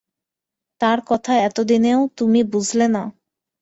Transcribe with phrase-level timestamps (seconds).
[0.81, 3.03] তার কথা এত দিনেও তুমি বুঝলে না।